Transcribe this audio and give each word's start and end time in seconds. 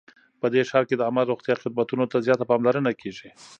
په 0.41 0.47
دې 0.53 0.61
ښار 0.69 0.83
کې 0.89 0.95
د 0.97 1.01
عامه 1.07 1.23
روغتیا 1.29 1.53
خدمتونو 1.63 2.03
ته 2.11 2.17
زیاته 2.25 2.45
پاملرنه 2.51 2.91
کیږي 3.01 3.29